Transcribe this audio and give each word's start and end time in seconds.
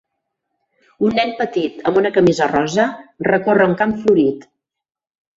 un 1.09 1.11
nen 1.17 1.33
petit 1.41 1.83
amb 1.91 1.99
una 2.01 2.11
camisa 2.15 2.47
rosa 2.51 2.85
recorre 3.27 3.67
un 3.73 3.77
camp 3.83 3.93
florit. 4.07 4.49